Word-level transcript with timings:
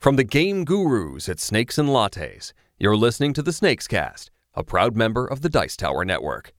From 0.00 0.16
the 0.16 0.24
game 0.24 0.64
gurus 0.64 1.28
at 1.28 1.38
Snakes 1.38 1.76
and 1.76 1.90
Lattes, 1.90 2.54
you're 2.78 2.96
listening 2.96 3.34
to 3.34 3.42
the 3.42 3.52
Snakes 3.52 3.86
Cast, 3.86 4.30
a 4.54 4.64
proud 4.64 4.96
member 4.96 5.26
of 5.26 5.42
the 5.42 5.50
Dice 5.50 5.76
Tower 5.76 6.06
Network. 6.06 6.54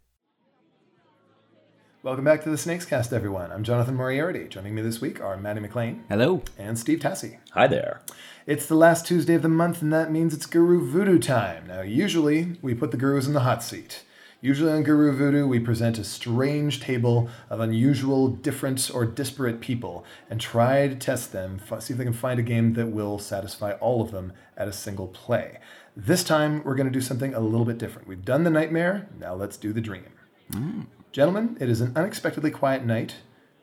Welcome 2.04 2.24
back 2.24 2.44
to 2.44 2.52
the 2.52 2.58
Snakes 2.60 2.86
Cast, 2.86 3.12
everyone. 3.12 3.52
I'm 3.52 3.64
Jonathan 3.64 3.96
Moriarty. 3.96 4.48
Joining 4.48 4.76
me 4.76 4.84
this 4.84 5.02
week 5.02 5.20
are 5.20 5.38
Maddie 5.38 5.60
McLean 5.60 6.04
Hello. 6.08 6.44
and 6.60 6.78
Steve 6.78 7.00
Tassie. 7.00 7.40
Hi 7.54 7.66
there. 7.66 8.04
It's 8.46 8.68
the 8.68 8.76
last 8.76 9.08
Tuesday 9.08 9.34
of 9.34 9.42
the 9.42 9.50
month, 9.50 9.82
and 9.82 9.92
that 9.92 10.12
means 10.12 10.36
it's 10.36 10.46
Guru 10.46 10.88
Voodoo 10.88 11.18
time. 11.18 11.66
Now, 11.66 11.82
usually 11.82 12.60
we 12.62 12.76
put 12.76 12.92
the 12.92 12.98
gurus 12.98 13.26
in 13.26 13.34
the 13.34 13.40
hot 13.40 13.64
seat. 13.64 14.04
Usually 14.44 14.72
on 14.72 14.82
Guru 14.82 15.12
Voodoo, 15.12 15.46
we 15.46 15.60
present 15.60 16.00
a 16.00 16.04
strange 16.04 16.80
table 16.80 17.30
of 17.52 17.60
unusual, 17.60 18.28
different, 18.28 18.90
or 18.92 19.06
disparate 19.06 19.62
people 19.62 20.04
and 20.32 20.42
try 20.42 20.88
to 20.88 20.96
test 20.96 21.32
them, 21.32 21.62
f- 21.72 21.84
see 21.84 21.94
if 21.94 22.00
they 22.00 22.04
can 22.04 22.12
find 22.12 22.40
a 22.40 22.44
game 22.44 22.74
that 22.74 22.88
will 22.88 23.20
satisfy 23.20 23.74
all 23.74 24.02
of 24.02 24.10
them 24.10 24.34
at 24.58 24.68
a 24.68 24.74
single 24.74 25.08
play. 25.08 25.60
This 25.96 26.24
time, 26.24 26.64
we're 26.64 26.74
going 26.74 26.88
to 26.88 26.92
do 26.92 27.02
something 27.02 27.36
a 27.36 27.40
little 27.40 27.66
bit 27.66 27.78
different. 27.78 28.08
We've 28.08 28.26
done 28.26 28.44
the 28.44 28.50
nightmare, 28.50 29.08
now 29.20 29.36
let's 29.36 29.58
do 29.58 29.74
the 29.74 29.82
dream. 29.82 30.10
Mm. 30.52 30.88
Gentlemen, 31.12 31.56
it 31.60 31.70
is 31.70 31.80
an 31.80 31.94
unexpectedly 31.96 32.50
quiet 32.50 32.84
night. 32.84 33.18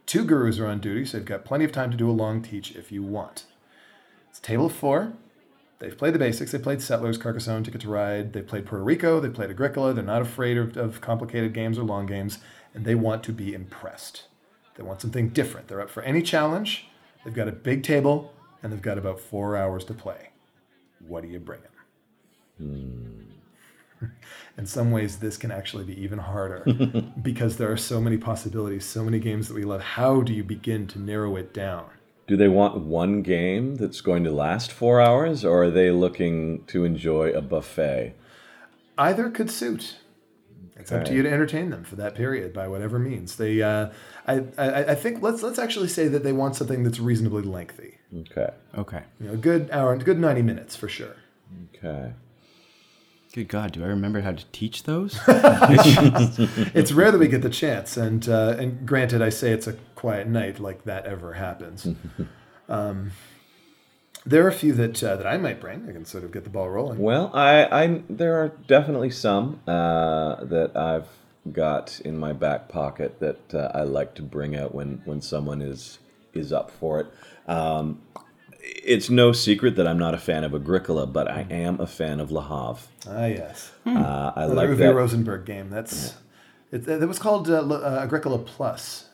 Two 0.06 0.24
gurus 0.24 0.60
are 0.60 0.66
on 0.66 0.78
duty, 0.78 1.04
so 1.04 1.16
you've 1.16 1.26
got 1.26 1.44
plenty 1.44 1.64
of 1.64 1.72
time 1.72 1.90
to 1.90 1.96
do 1.96 2.08
a 2.08 2.12
long 2.12 2.40
teach 2.40 2.76
if 2.76 2.92
you 2.92 3.02
want. 3.02 3.46
It's 4.30 4.38
table 4.38 4.66
of 4.66 4.74
four. 4.74 5.14
They've 5.78 5.96
played 5.96 6.14
the 6.14 6.18
basics. 6.18 6.50
They 6.50 6.58
played 6.58 6.82
Settlers, 6.82 7.18
Carcassonne, 7.18 7.62
Ticket 7.62 7.82
to 7.82 7.88
Ride. 7.88 8.32
They 8.32 8.42
played 8.42 8.66
Puerto 8.66 8.84
Rico. 8.84 9.20
They 9.20 9.28
played 9.28 9.50
Agricola. 9.50 9.94
They're 9.94 10.02
not 10.02 10.22
afraid 10.22 10.56
of, 10.56 10.76
of 10.76 11.00
complicated 11.00 11.54
games 11.54 11.78
or 11.78 11.84
long 11.84 12.06
games, 12.06 12.38
and 12.74 12.84
they 12.84 12.96
want 12.96 13.22
to 13.24 13.32
be 13.32 13.54
impressed. 13.54 14.24
They 14.76 14.82
want 14.82 15.00
something 15.00 15.28
different. 15.28 15.68
They're 15.68 15.80
up 15.80 15.90
for 15.90 16.02
any 16.02 16.22
challenge. 16.22 16.88
They've 17.24 17.34
got 17.34 17.48
a 17.48 17.52
big 17.52 17.84
table, 17.84 18.32
and 18.62 18.72
they've 18.72 18.82
got 18.82 18.98
about 18.98 19.20
four 19.20 19.56
hours 19.56 19.84
to 19.84 19.94
play. 19.94 20.30
What 21.06 21.22
do 21.22 21.28
you 21.28 21.38
bring 21.38 21.60
them? 21.60 21.72
In 24.58 24.66
some 24.66 24.90
ways, 24.90 25.18
this 25.18 25.36
can 25.36 25.52
actually 25.52 25.84
be 25.84 26.00
even 26.00 26.18
harder 26.18 26.64
because 27.22 27.56
there 27.56 27.70
are 27.70 27.76
so 27.76 28.00
many 28.00 28.16
possibilities, 28.16 28.84
so 28.84 29.04
many 29.04 29.20
games 29.20 29.46
that 29.48 29.54
we 29.54 29.64
love. 29.64 29.80
How 29.80 30.22
do 30.22 30.32
you 30.32 30.42
begin 30.42 30.88
to 30.88 30.98
narrow 30.98 31.36
it 31.36 31.54
down? 31.54 31.86
Do 32.28 32.36
they 32.36 32.48
want 32.48 32.76
one 32.76 33.22
game 33.22 33.76
that's 33.76 34.02
going 34.02 34.22
to 34.24 34.30
last 34.30 34.70
four 34.70 35.00
hours, 35.00 35.44
or 35.46 35.64
are 35.64 35.70
they 35.70 35.90
looking 35.90 36.64
to 36.66 36.84
enjoy 36.84 37.30
a 37.30 37.40
buffet? 37.40 38.14
Either 38.98 39.30
could 39.30 39.50
suit. 39.50 39.96
It's 40.76 40.92
up 40.92 41.04
to 41.06 41.14
you 41.14 41.22
to 41.22 41.30
entertain 41.30 41.70
them 41.70 41.82
for 41.82 41.96
that 41.96 42.14
period 42.14 42.52
by 42.52 42.68
whatever 42.68 42.98
means. 42.98 43.36
They, 43.36 43.62
uh, 43.62 43.88
I, 44.26 44.44
I, 44.56 44.84
I 44.84 44.94
think 44.94 45.22
let's 45.22 45.42
let's 45.42 45.58
actually 45.58 45.88
say 45.88 46.06
that 46.06 46.22
they 46.22 46.32
want 46.32 46.54
something 46.54 46.84
that's 46.84 47.00
reasonably 47.00 47.42
lengthy. 47.42 47.98
Okay. 48.14 48.50
Okay. 48.76 49.02
You 49.18 49.26
know, 49.26 49.32
a 49.32 49.36
good 49.36 49.70
hour, 49.72 49.92
a 49.92 49.98
good 49.98 50.20
ninety 50.20 50.42
minutes 50.42 50.76
for 50.76 50.88
sure. 50.88 51.16
Okay. 51.74 52.12
Good 53.32 53.48
God, 53.48 53.72
do 53.72 53.84
I 53.84 53.88
remember 53.88 54.22
how 54.22 54.32
to 54.32 54.44
teach 54.52 54.84
those? 54.84 55.18
It's 56.74 56.92
rare 56.92 57.10
that 57.10 57.18
we 57.18 57.28
get 57.28 57.42
the 57.42 57.50
chance, 57.50 57.96
and 57.96 58.26
uh, 58.28 58.56
and 58.58 58.86
granted, 58.86 59.20
I 59.20 59.28
say 59.28 59.52
it's 59.52 59.66
a 59.66 59.74
quiet 59.94 60.26
night, 60.26 60.58
like 60.58 60.84
that 60.84 61.04
ever 61.04 61.34
happens. 61.34 61.86
um, 62.68 63.10
there 64.24 64.44
are 64.44 64.48
a 64.48 64.52
few 64.52 64.72
that 64.74 65.02
uh, 65.02 65.16
that 65.16 65.26
I 65.26 65.36
might 65.36 65.60
bring. 65.60 65.88
I 65.88 65.92
can 65.92 66.04
sort 66.04 66.24
of 66.24 66.32
get 66.32 66.44
the 66.44 66.50
ball 66.50 66.70
rolling. 66.70 66.98
Well, 66.98 67.30
I, 67.34 67.64
I 67.64 68.02
there 68.08 68.42
are 68.42 68.48
definitely 68.66 69.10
some 69.10 69.60
uh, 69.66 70.44
that 70.44 70.76
I've 70.76 71.08
got 71.52 72.00
in 72.00 72.18
my 72.18 72.32
back 72.32 72.68
pocket 72.68 73.20
that 73.20 73.54
uh, 73.54 73.70
I 73.74 73.82
like 73.82 74.14
to 74.16 74.22
bring 74.22 74.56
out 74.56 74.74
when 74.74 75.02
when 75.04 75.20
someone 75.20 75.60
is 75.60 75.98
is 76.32 76.52
up 76.52 76.70
for 76.70 77.00
it. 77.00 77.06
Um, 77.46 78.00
it's 78.84 79.08
no 79.10 79.32
secret 79.32 79.76
that 79.76 79.86
I'm 79.88 79.98
not 79.98 80.14
a 80.14 80.18
fan 80.18 80.44
of 80.44 80.54
Agricola, 80.54 81.06
but 81.06 81.30
I 81.30 81.46
am 81.50 81.80
a 81.80 81.86
fan 81.86 82.20
of 82.20 82.30
Le 82.30 82.42
Havre. 82.42 82.88
Ah, 83.08 83.26
yes. 83.26 83.72
Uh, 83.86 84.32
I 84.36 84.46
Well, 84.46 84.54
like 84.54 84.68
the 84.68 84.74
Uwe 84.74 84.78
that. 84.78 84.94
Rosenberg 84.94 85.44
game. 85.46 85.70
That's 85.70 86.14
it, 86.70 86.86
it 86.88 87.08
was 87.08 87.18
called 87.18 87.48
uh, 87.48 87.56
L- 87.56 87.72
uh, 87.72 88.00
Agricola 88.04 88.38
Plus 88.38 89.08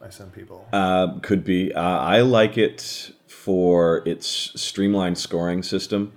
by 0.00 0.10
some 0.10 0.30
people. 0.30 0.66
Uh, 0.72 1.18
could 1.20 1.44
be. 1.44 1.72
Uh, 1.72 1.80
I 1.82 2.20
like 2.20 2.56
it 2.58 3.12
for 3.26 4.02
its 4.06 4.26
streamlined 4.60 5.18
scoring 5.18 5.62
system. 5.62 6.12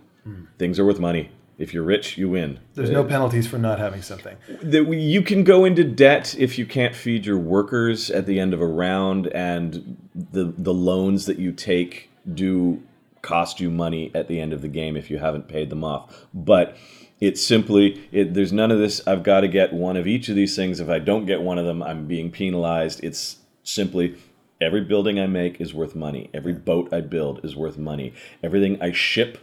Things 0.58 0.78
are 0.78 0.86
worth 0.86 1.00
money. 1.00 1.32
If 1.58 1.74
you're 1.74 1.84
rich, 1.84 2.18
you 2.18 2.30
win. 2.30 2.60
There's 2.76 2.90
no 2.92 3.04
penalties 3.04 3.48
for 3.48 3.58
not 3.58 3.80
having 3.80 4.02
something. 4.04 4.36
you 4.62 5.22
can 5.24 5.44
go 5.46 5.64
into 5.66 5.84
debt 5.86 6.36
if 6.38 6.60
you 6.60 6.66
can't 6.68 6.94
feed 6.94 7.26
your 7.26 7.38
workers 7.40 8.12
at 8.12 8.26
the 8.28 8.38
end 8.40 8.54
of 8.54 8.62
a 8.62 8.68
round, 8.68 9.28
and 9.28 9.98
the 10.14 10.54
the 10.58 10.74
loans 10.74 11.26
that 11.28 11.40
you 11.40 11.52
take 11.54 12.12
do 12.34 12.82
cost 13.22 13.60
you 13.60 13.70
money 13.70 14.12
at 14.14 14.28
the 14.28 14.40
end 14.40 14.54
of 14.54 14.62
the 14.62 14.68
game 14.68 14.96
if 14.96 15.10
you 15.10 15.18
haven't 15.18 15.48
paid 15.48 15.70
them 15.70 15.84
off. 15.84 16.28
But 16.34 16.78
it's 17.20 17.46
simply 17.46 18.08
it, 18.12 18.34
there's 18.34 18.54
none 18.54 18.72
of 18.72 18.80
this. 18.80 19.06
I've 19.08 19.24
got 19.24 19.42
to 19.42 19.48
get 19.48 19.74
one 19.74 19.98
of 19.98 20.08
each 20.08 20.30
of 20.30 20.36
these 20.36 20.56
things. 20.56 20.80
If 20.80 20.90
I 20.90 21.00
don't 21.00 21.26
get 21.26 21.42
one 21.42 21.58
of 21.58 21.66
them, 21.66 21.82
I'm 21.82 22.08
being 22.08 22.32
penalized. 22.32 23.04
It's 23.04 23.38
simply 23.64 24.18
every 24.62 24.82
building 24.82 25.20
I 25.20 25.28
make 25.28 25.60
is 25.60 25.74
worth 25.74 25.96
money. 25.96 26.30
Every 26.34 26.54
boat 26.54 26.94
I 26.94 27.02
build 27.02 27.44
is 27.44 27.56
worth 27.56 27.78
money. 27.78 28.14
Everything 28.44 28.82
I 28.82 28.92
ship 28.92 29.40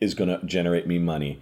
is 0.00 0.14
going 0.14 0.28
to 0.28 0.44
generate 0.46 0.86
me 0.86 0.98
money. 0.98 1.40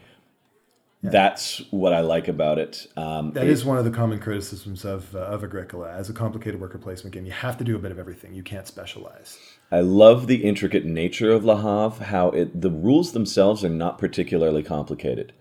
That's 1.11 1.63
what 1.71 1.93
I 1.93 2.01
like 2.01 2.29
about 2.29 2.59
it. 2.59 2.87
Um, 2.97 3.33
That 3.33 3.47
is 3.47 3.65
one 3.65 3.77
of 3.77 3.85
the 3.85 3.91
common 3.91 4.19
criticisms 4.19 4.85
of 4.85 5.15
uh, 5.15 5.19
of 5.19 5.45
Agricola 5.45 5.93
as 5.93 6.09
a 6.09 6.13
complicated 6.13 6.61
worker 6.61 6.79
placement 6.79 7.15
game. 7.15 7.27
You 7.27 7.33
have 7.33 7.59
to 7.59 7.65
do 7.65 7.77
a 7.77 7.79
bit 7.79 7.93
of 7.93 7.99
everything. 7.99 8.35
You 8.35 8.43
can't 8.43 8.67
specialize. 8.67 9.39
I 9.71 9.81
love 9.81 10.27
the 10.27 10.45
intricate 10.45 10.85
nature 10.85 11.31
of 11.31 11.45
Le 11.45 11.57
Havre, 11.57 12.07
how 12.07 12.31
it 12.31 12.61
the 12.61 12.71
rules 12.71 13.13
themselves 13.13 13.63
are 13.65 13.69
not 13.69 13.99
particularly 13.99 14.63
complicated. 14.63 15.33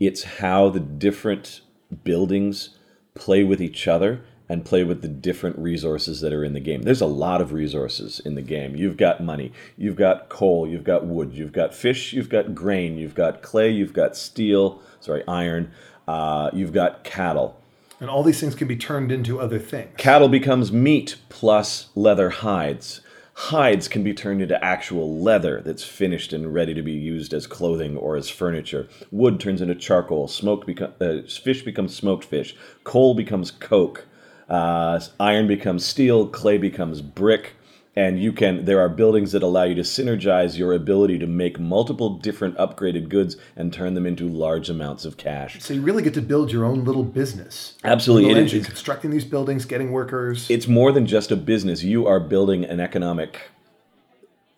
It's 0.00 0.24
how 0.24 0.70
the 0.70 0.80
different 0.80 1.60
buildings 2.02 2.76
play 3.14 3.44
with 3.44 3.62
each 3.62 3.86
other 3.86 4.24
and 4.48 4.64
play 4.64 4.84
with 4.84 5.02
the 5.02 5.08
different 5.08 5.58
resources 5.58 6.20
that 6.20 6.32
are 6.32 6.44
in 6.44 6.52
the 6.52 6.60
game. 6.60 6.82
There's 6.82 7.00
a 7.00 7.06
lot 7.06 7.40
of 7.40 7.52
resources 7.52 8.20
in 8.20 8.34
the 8.34 8.42
game. 8.42 8.76
You've 8.76 8.96
got 8.96 9.22
money, 9.22 9.52
you've 9.76 9.96
got 9.96 10.28
coal, 10.28 10.66
you've 10.66 10.84
got 10.84 11.06
wood, 11.06 11.32
you've 11.32 11.52
got 11.52 11.74
fish, 11.74 12.12
you've 12.12 12.28
got 12.28 12.54
grain, 12.54 12.98
you've 12.98 13.14
got 13.14 13.42
clay, 13.42 13.70
you've 13.70 13.94
got 13.94 14.16
steel, 14.16 14.82
sorry, 15.00 15.22
iron, 15.26 15.70
uh, 16.06 16.50
you've 16.52 16.72
got 16.72 17.04
cattle. 17.04 17.60
And 18.00 18.10
all 18.10 18.22
these 18.22 18.40
things 18.40 18.54
can 18.54 18.68
be 18.68 18.76
turned 18.76 19.10
into 19.10 19.40
other 19.40 19.58
things. 19.58 19.94
Cattle 19.96 20.28
becomes 20.28 20.72
meat 20.72 21.16
plus 21.28 21.88
leather 21.94 22.28
hides. 22.28 23.00
Hides 23.36 23.88
can 23.88 24.04
be 24.04 24.14
turned 24.14 24.42
into 24.42 24.62
actual 24.62 25.18
leather 25.18 25.60
that's 25.64 25.82
finished 25.82 26.32
and 26.32 26.54
ready 26.54 26.74
to 26.74 26.82
be 26.82 26.92
used 26.92 27.32
as 27.32 27.46
clothing 27.46 27.96
or 27.96 28.14
as 28.14 28.28
furniture. 28.28 28.88
Wood 29.10 29.40
turns 29.40 29.60
into 29.60 29.74
charcoal. 29.74 30.28
Smoke 30.28 30.66
become, 30.66 30.92
uh, 31.00 31.22
fish 31.26 31.62
becomes 31.62 31.96
smoked 31.96 32.24
fish. 32.24 32.54
Coal 32.84 33.14
becomes 33.14 33.50
coke. 33.50 34.06
Uh, 34.48 35.00
iron 35.18 35.46
becomes 35.46 35.84
steel. 35.84 36.26
Clay 36.28 36.58
becomes 36.58 37.00
brick. 37.00 37.52
And 37.96 38.18
you 38.20 38.32
can. 38.32 38.64
There 38.64 38.80
are 38.80 38.88
buildings 38.88 39.30
that 39.32 39.44
allow 39.44 39.62
you 39.62 39.76
to 39.76 39.82
synergize 39.82 40.58
your 40.58 40.72
ability 40.72 41.16
to 41.20 41.28
make 41.28 41.60
multiple 41.60 42.18
different 42.18 42.56
upgraded 42.56 43.08
goods 43.08 43.36
and 43.54 43.72
turn 43.72 43.94
them 43.94 44.04
into 44.04 44.28
large 44.28 44.68
amounts 44.68 45.04
of 45.04 45.16
cash. 45.16 45.62
So 45.62 45.74
you 45.74 45.80
really 45.80 46.02
get 46.02 46.12
to 46.14 46.20
build 46.20 46.50
your 46.50 46.64
own 46.64 46.82
little 46.84 47.04
business. 47.04 47.74
Absolutely, 47.84 48.24
Little 48.30 48.38
it 48.38 48.42
engine, 48.46 48.60
is- 48.62 48.66
constructing 48.66 49.12
these 49.12 49.24
buildings, 49.24 49.64
getting 49.64 49.92
workers. 49.92 50.50
it's 50.50 50.66
more 50.66 50.90
than 50.90 51.06
just 51.06 51.30
a 51.30 51.36
business. 51.36 51.84
You 51.84 52.04
are 52.08 52.18
building 52.18 52.64
an 52.64 52.80
economic 52.80 53.42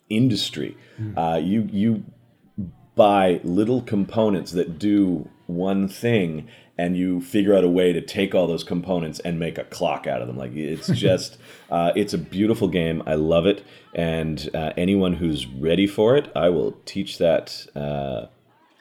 industry. 0.09 0.75
Uh, 1.15 1.39
you 1.41 1.67
you 1.71 2.03
buy 2.95 3.39
little 3.43 3.81
components 3.83 4.51
that 4.53 4.79
do 4.79 5.29
one 5.47 5.87
thing, 5.87 6.47
and 6.77 6.95
you 6.95 7.19
figure 7.21 7.55
out 7.55 7.63
a 7.63 7.67
way 7.69 7.91
to 7.93 8.01
take 8.01 8.35
all 8.35 8.45
those 8.47 8.63
components 8.63 9.19
and 9.21 9.39
make 9.39 9.57
a 9.57 9.63
clock 9.63 10.05
out 10.07 10.21
of 10.21 10.27
them. 10.27 10.37
Like 10.37 10.55
it's 10.55 10.87
just, 10.93 11.37
uh, 11.71 11.91
it's 11.95 12.13
a 12.13 12.17
beautiful 12.17 12.67
game. 12.67 13.01
I 13.05 13.15
love 13.15 13.45
it, 13.45 13.63
and 13.95 14.49
uh, 14.53 14.73
anyone 14.77 15.13
who's 15.13 15.47
ready 15.47 15.87
for 15.87 16.15
it, 16.17 16.31
I 16.35 16.49
will 16.49 16.73
teach 16.85 17.17
that 17.17 17.65
uh, 17.75 18.27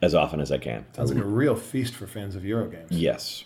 as 0.02 0.14
often 0.14 0.40
as 0.40 0.52
I 0.52 0.58
can. 0.58 0.84
Sounds 0.92 1.12
like 1.12 1.22
a 1.22 1.26
real 1.26 1.54
feast 1.56 1.94
for 1.94 2.06
fans 2.06 2.36
of 2.36 2.42
Eurogames. 2.42 2.88
Yes. 2.90 3.44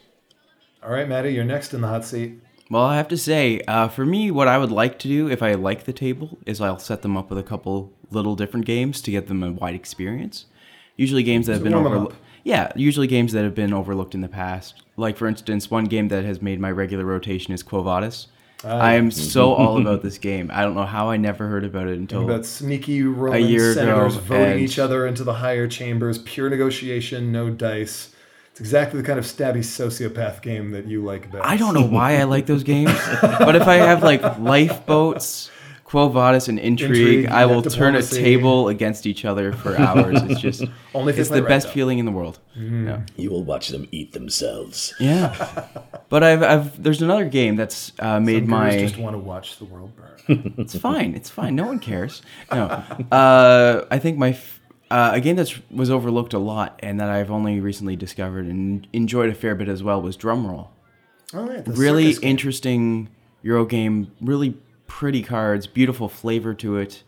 All 0.83 0.91
right, 0.91 1.09
Maddie, 1.09 1.35
you're 1.35 1.45
next 1.45 1.75
in 1.75 1.83
the 1.83 1.89
hot 1.89 2.05
seat. 2.07 2.41
well, 2.71 2.83
I 2.85 2.97
have 2.97 3.09
to 3.09 3.19
say, 3.19 3.61
uh, 3.69 3.89
for 3.89 4.07
me, 4.07 4.31
what 4.31 4.49
I 4.49 4.57
would 4.57 4.73
like 4.73 4.99
to 5.01 5.09
do 5.09 5.29
if 5.29 5.43
I 5.43 5.53
like 5.55 5.85
the 5.85 5.93
table 5.93 6.39
is 6.47 6.59
I'll 6.61 6.79
set 6.79 7.03
them 7.03 7.17
up 7.19 7.29
with 7.29 7.39
a 7.39 7.43
couple 7.43 7.93
little 8.11 8.35
different 8.35 8.65
games 8.65 9.03
to 9.03 9.11
get 9.11 9.29
them 9.29 9.43
a 9.43 9.53
wide 9.53 9.75
experience. 9.75 10.47
Usually 10.97 11.23
games 11.23 11.47
that 11.47 11.53
have 11.55 11.63
been 11.63 11.73
warm 11.75 11.87
'em 11.87 11.93
overlooked. 11.93 12.15
up. 12.17 12.21
Yeah, 12.45 12.73
usually 12.75 13.07
games 13.07 13.33
that 13.33 13.45
have 13.45 13.55
been 13.55 13.73
overlooked 13.73 14.15
in 14.15 14.21
the 14.21 14.29
past. 14.29 14.83
Like 14.97 15.17
for 15.17 15.27
instance, 15.27 15.71
one 15.71 15.85
game 15.85 16.09
that 16.09 16.25
has 16.25 16.41
made 16.41 16.61
my 16.61 16.71
regular 16.71 17.05
rotation 17.05 17.53
is 17.53 17.63
Quo 17.63 17.83
Vadis. 17.83 18.29
Oh. 18.63 18.69
I 18.69 18.95
am 18.95 19.11
so 19.11 19.55
all 19.55 19.81
about 19.81 20.03
this 20.03 20.19
game. 20.19 20.51
I 20.53 20.63
don't 20.63 20.75
know 20.75 20.85
how 20.85 21.09
I 21.11 21.17
never 21.17 21.49
heard 21.49 21.65
about 21.65 21.89
it 21.89 21.99
until 21.99 22.25
About 22.25 22.45
sneaky 22.45 23.03
Roman 23.03 23.47
year 23.47 23.75
senators 23.75 24.17
ago, 24.17 24.25
voting 24.25 24.63
each 24.63 24.79
other 24.79 25.07
into 25.07 25.25
the 25.25 25.35
higher 25.35 25.67
chambers, 25.67 26.19
pure 26.19 26.51
negotiation, 26.51 27.33
no 27.33 27.51
dice. 27.51 28.15
It's 28.51 28.61
exactly 28.61 29.01
the 29.01 29.07
kind 29.07 29.19
of 29.19 29.25
stabby 29.25 29.61
sociopath 29.61 30.43
game 30.43 30.73
that 30.73 30.87
you 30.87 31.03
like 31.03 31.31
best. 31.31 31.47
I 31.47 31.57
don't 31.57 31.73
know 31.73 31.87
why 31.87 32.19
I 32.19 32.25
like 32.25 32.47
those 32.47 32.65
games, 32.65 32.93
but 33.23 33.57
if 33.57 33.63
I 33.63 33.77
have 33.77 34.03
like 34.03 34.23
lifeboats, 34.39 35.51
Quo 35.91 36.09
Vadis 36.09 36.47
and 36.47 36.57
intrigue. 36.61 36.91
Intrigue, 36.91 37.27
I 37.27 37.47
will 37.47 37.63
turn 37.63 37.97
a 37.97 38.03
table 38.03 38.69
against 38.69 39.07
each 39.07 39.25
other 39.25 39.53
for 39.53 39.77
hours. 39.81 40.23
It's 40.23 40.41
just 40.41 40.63
only 40.95 41.13
if 41.13 41.19
it's 41.19 41.31
the 41.31 41.43
right, 41.43 41.49
best 41.49 41.67
though. 41.67 41.73
feeling 41.73 41.99
in 41.99 42.07
the 42.07 42.13
world. 42.13 42.39
Yeah. 42.57 43.03
You 43.17 43.31
will 43.31 43.43
watch 43.43 43.71
them 43.71 43.89
eat 43.91 44.13
themselves. 44.13 44.95
Yeah. 45.01 45.67
but 46.09 46.23
I've, 46.23 46.43
I've 46.45 46.81
there's 46.81 47.03
another 47.03 47.25
game 47.29 47.57
that's 47.57 47.91
uh, 47.99 48.21
made 48.21 48.45
Some 48.45 48.51
gurus 48.61 48.75
my 48.75 48.79
just 48.79 48.99
want 48.99 49.15
to 49.15 49.19
watch 49.19 49.59
the 49.59 49.65
world 49.65 49.91
burn. 49.97 50.55
It's 50.59 50.79
fine. 50.79 51.17
It's 51.17 51.29
fine. 51.29 51.57
No 51.57 51.67
one 51.67 51.81
cares. 51.81 52.23
No. 52.53 52.67
Uh, 53.11 53.85
I 53.91 53.99
think 53.99 54.17
my 54.17 54.29
f- 54.31 54.61
uh, 54.93 55.11
a 55.15 55.21
game 55.21 55.35
that 55.37 55.53
was 55.73 55.91
overlooked 55.91 56.35
a 56.35 56.39
lot 56.39 56.79
and 56.85 57.01
that 57.01 57.11
I've 57.11 57.33
only 57.33 57.59
recently 57.59 57.97
discovered 57.97 58.47
and 58.47 58.87
enjoyed 58.93 59.29
a 59.29 59.35
fair 59.35 59.57
bit 59.57 59.69
as 59.69 59.83
well 59.83 60.01
was 60.01 60.17
Drumroll. 60.17 60.69
Oh, 61.35 61.51
yeah, 61.51 61.63
Really 61.67 62.05
circus 62.05 62.19
game. 62.21 62.31
interesting 62.31 63.09
Euro 63.43 63.65
game. 63.65 64.13
Really 64.21 64.57
pretty 64.91 65.23
cards. 65.23 65.67
Beautiful 65.69 66.09
flavor 66.09 66.53
to 66.55 66.77
it. 66.79 67.03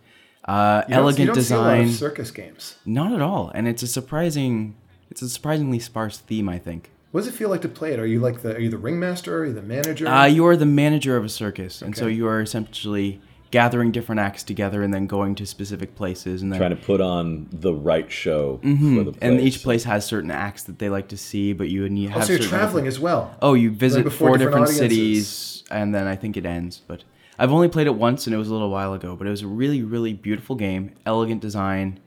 Uh, 0.45 0.83
You 0.87 0.95
don't- 0.95 1.03
elegant 1.03 1.19
you 1.21 1.27
don't 1.35 1.43
see 1.43 1.55
a 1.55 1.59
lot 1.59 1.79
of 1.81 1.85
design. 1.87 1.95
circus 1.99 2.31
games. 2.31 2.77
Not 2.87 3.13
at 3.13 3.21
all. 3.21 3.51
And 3.55 3.67
it's 3.69 3.83
a 3.83 3.87
surprising. 3.87 4.75
It's 5.11 5.21
a 5.23 5.29
surprisingly 5.29 5.79
sparse 5.79 6.19
theme. 6.19 6.49
I 6.49 6.59
think. 6.59 6.91
What 7.11 7.21
does 7.21 7.29
it 7.29 7.35
feel 7.35 7.51
like 7.51 7.61
to 7.63 7.69
play 7.69 7.93
it? 7.93 7.99
Are 8.01 8.07
you 8.07 8.21
like 8.21 8.43
the 8.43 8.55
are 8.57 8.61
you 8.61 8.71
the 8.71 8.79
ringmaster? 8.79 9.39
Are 9.41 9.47
you 9.47 9.53
the 9.53 9.63
manager? 9.63 10.07
Uh, 10.09 10.25
you 10.25 10.47
are 10.47 10.57
the 10.57 10.65
manager 10.67 11.17
of 11.17 11.25
a 11.25 11.29
circus, 11.29 11.83
and 11.83 11.95
so 11.97 12.07
you 12.07 12.27
are 12.27 12.41
essentially 12.41 13.21
gathering 13.51 13.93
different 13.93 14.19
acts 14.19 14.43
together 14.43 14.83
and 14.83 14.95
then 14.95 15.07
going 15.07 15.35
to 15.35 15.45
specific 15.45 15.95
places 15.95 16.41
and 16.41 16.51
then 16.51 16.59
Trying 16.59 16.71
to 16.75 16.83
put 16.83 17.03
on 17.03 17.49
the 17.53 17.75
right 17.75 18.11
show 18.11 18.59
for 18.63 18.67
the 19.05 19.13
place. 19.13 19.19
and 19.21 19.39
each 19.43 19.63
place 19.63 19.85
has 19.85 20.07
certain 20.07 20.31
acts 20.31 20.63
that 20.63 20.79
they 20.79 20.89
like 20.89 21.09
to 21.09 21.19
see, 21.19 21.53
but 21.53 21.69
you 21.69 21.85
and 21.85 21.99
you 21.99 22.09
have 22.09 22.25
so 22.25 22.33
you're 22.33 22.41
certain 22.41 22.59
traveling 22.59 22.87
as 22.87 22.99
well. 22.99 23.37
Oh, 23.43 23.53
you 23.53 23.71
visit 23.71 24.05
before 24.05 24.29
four 24.29 24.39
different 24.39 24.69
different, 24.69 24.91
cities, 24.91 25.65
and 25.71 25.95
then 25.95 26.07
I 26.07 26.17
think 26.17 26.39
it 26.39 26.47
ends. 26.47 26.81
But 26.87 27.05
I've 27.39 27.53
only 27.53 27.69
played 27.69 27.87
it 27.87 27.95
once, 27.95 28.27
and 28.27 28.35
it 28.35 28.39
was 28.39 28.49
a 28.49 28.53
little 28.53 28.71
while 28.71 28.93
ago. 28.93 29.17
But 29.17 29.27
it 29.27 29.31
was 29.31 29.43
a 29.43 29.47
really, 29.47 29.83
really 29.83 30.13
beautiful 30.13 30.57
game, 30.57 30.95
elegant 31.07 31.41
design. 31.41 32.01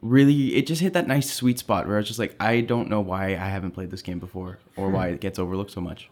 Really, 0.00 0.54
it 0.54 0.66
just 0.66 0.80
hit 0.80 0.92
that 0.92 1.08
nice 1.08 1.32
sweet 1.32 1.58
spot 1.58 1.86
where 1.86 1.96
I 1.96 2.00
was 2.00 2.06
just 2.06 2.18
like, 2.18 2.36
I 2.38 2.60
don't 2.60 2.88
know 2.88 3.00
why 3.00 3.30
I 3.30 3.48
haven't 3.48 3.72
played 3.72 3.90
this 3.90 4.02
game 4.02 4.18
before, 4.18 4.58
or 4.76 4.90
why 4.90 5.08
it 5.08 5.20
gets 5.20 5.38
overlooked 5.38 5.72
so 5.72 5.80
much. 5.80 6.10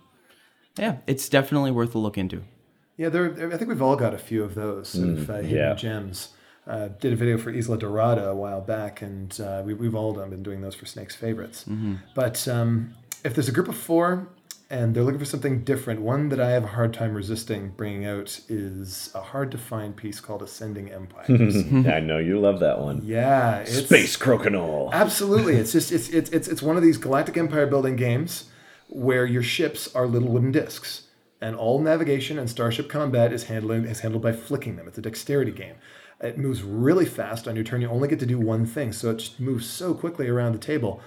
Yeah, 0.77 0.97
it's 1.07 1.29
definitely 1.29 1.71
worth 1.71 1.95
a 1.95 1.99
look 1.99 2.19
into. 2.19 2.43
Yeah, 2.97 3.11
there. 3.11 3.53
I 3.53 3.57
think 3.57 3.69
we've 3.69 3.83
all 3.83 3.97
got 3.97 4.15
a 4.15 4.19
few 4.19 4.43
of 4.43 4.55
those 4.55 4.89
sort 4.89 5.09
of 5.09 5.31
uh, 5.31 5.35
hidden 5.37 5.51
yeah. 5.51 5.75
gems. 5.75 6.31
Uh, 6.67 6.89
did 6.89 7.13
a 7.13 7.17
video 7.17 7.39
for 7.39 7.51
Isla 7.51 7.79
Dorada 7.79 8.29
a 8.29 8.35
while 8.35 8.61
back, 8.61 9.01
and 9.01 9.39
uh, 9.41 9.63
we, 9.65 9.75
we've 9.75 9.95
all 9.95 10.13
done 10.13 10.31
been 10.31 10.43
doing 10.43 10.63
those 10.63 10.75
for 10.75 10.85
Snake's 10.85 11.15
favorites. 11.15 11.65
But 12.15 12.49
um, 12.49 12.95
if 13.23 13.35
there's 13.35 13.49
a 13.49 13.53
group 13.53 13.69
of 13.69 13.77
four 13.77 14.29
and 14.69 14.95
they're 14.95 15.05
looking 15.05 15.21
for 15.21 15.25
something 15.25 15.63
different, 15.63 16.01
one 16.01 16.29
that 16.31 16.41
I 16.41 16.51
have 16.51 16.65
a 16.65 16.69
hard 16.69 16.93
time 16.93 17.15
resisting 17.15 17.69
bringing 17.69 18.05
out 18.05 18.41
is 18.49 19.11
a 19.15 19.21
hard 19.21 19.53
to 19.53 19.59
find 19.59 19.97
piece 19.97 20.19
called 20.19 20.43
Ascending 20.43 20.91
Empires. 20.91 21.57
I 21.87 22.01
know 22.01 22.19
you 22.19 22.41
love 22.41 22.59
that 22.61 22.81
one. 22.81 23.03
yeah, 23.05 23.59
it's, 23.59 23.87
Space 23.87 24.17
Crokinole. 24.17 24.93
Absolutely, 24.93 25.55
it's 25.57 25.73
just 25.73 25.93
it's 25.93 26.09
it's 26.09 26.31
it's 26.31 26.49
it's 26.49 26.63
one 26.63 26.77
of 26.77 26.83
these 26.83 26.99
galactic 26.99 27.37
empire 27.37 27.67
building 27.67 27.95
games 27.95 28.47
where 28.89 29.25
your 29.25 29.43
ships 29.43 29.95
are 29.95 30.07
little 30.07 30.29
wooden 30.29 30.51
discs, 30.53 31.09
and 31.41 31.55
all 31.55 31.79
navigation 31.81 32.39
and 32.39 32.51
starship 32.51 32.89
combat 32.89 33.33
is 33.33 33.45
handling 33.45 33.85
is 33.85 34.01
handled 34.01 34.23
by 34.23 34.33
flicking 34.33 34.75
them. 34.77 34.89
It's 34.89 34.99
a 34.99 35.03
dexterity 35.03 35.53
game. 35.53 35.77
It 36.21 36.39
moves 36.39 36.63
really 36.63 37.07
fast. 37.07 37.47
On 37.47 37.55
your 37.55 37.65
turn, 37.65 37.83
you 37.83 37.89
only 37.89 38.09
get 38.09 38.19
to 38.21 38.27
do 38.27 38.41
one 38.41 38.67
thing, 38.67 38.93
so 38.93 39.11
it 39.11 39.19
just 39.19 39.39
moves 39.39 39.69
so 39.69 39.95
quickly 39.95 40.29
around 40.29 40.53
the 40.53 40.59
table. 40.59 41.01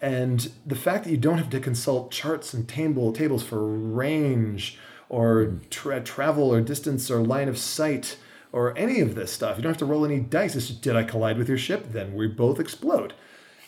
And 0.00 0.52
the 0.64 0.74
fact 0.74 1.04
that 1.04 1.10
you 1.10 1.16
don't 1.16 1.38
have 1.38 1.50
to 1.50 1.60
consult 1.60 2.10
charts 2.10 2.52
and 2.52 2.68
table 2.68 3.12
tables 3.12 3.42
for 3.42 3.66
range 3.66 4.78
or 5.08 5.44
hmm. 5.44 5.58
tra- 5.70 6.02
travel 6.02 6.52
or 6.52 6.60
distance 6.60 7.10
or 7.10 7.22
line 7.22 7.48
of 7.48 7.58
sight 7.58 8.18
or 8.52 8.76
any 8.76 9.00
of 9.00 9.14
this 9.14 9.32
stuff. 9.32 9.56
You 9.56 9.62
don't 9.62 9.70
have 9.70 9.78
to 9.78 9.86
roll 9.86 10.04
any 10.04 10.20
dice. 10.20 10.54
It's 10.56 10.68
just, 10.68 10.82
did 10.82 10.96
I 10.96 11.02
collide 11.02 11.38
with 11.38 11.48
your 11.48 11.58
ship? 11.58 11.92
Then 11.92 12.14
we 12.14 12.26
both 12.26 12.60
explode. 12.60 13.14